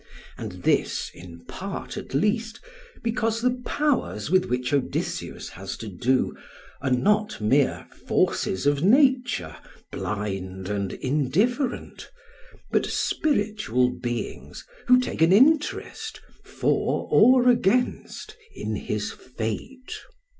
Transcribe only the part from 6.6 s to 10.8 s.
are not mere forces of nature, blind